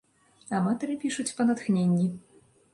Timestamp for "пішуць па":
1.05-1.49